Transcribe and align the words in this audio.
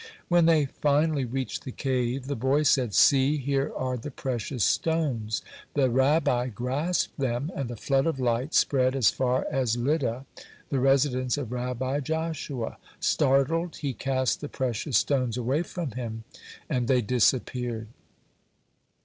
When 0.29 0.47
they 0.47 0.65
finally 0.65 1.25
reached 1.25 1.63
the 1.63 1.71
cave, 1.71 2.25
the 2.25 2.35
boy 2.35 2.63
said: 2.63 2.95
"See, 2.95 3.37
here 3.37 3.71
are 3.75 3.97
the 3.97 4.09
precious 4.09 4.63
stones!" 4.63 5.43
The 5.75 5.91
Rabbi 5.91 6.47
grasped 6.47 7.19
them, 7.19 7.51
and 7.55 7.69
a 7.69 7.75
flood 7.75 8.07
of 8.07 8.19
light 8.19 8.55
spread 8.55 8.95
as 8.95 9.11
far 9.11 9.45
as 9.51 9.77
Lydda, 9.77 10.25
the 10.69 10.79
residence 10.79 11.37
of 11.37 11.51
Rabbi 11.51 11.99
Joshua. 11.99 12.77
Startled, 12.99 13.75
he 13.75 13.93
cast 13.93 14.41
the 14.41 14.49
precious 14.49 14.97
stones 14.97 15.37
away 15.37 15.61
from 15.61 15.91
him, 15.91 16.23
and 16.67 16.87
they 16.87 17.03
disappeared. 17.03 17.87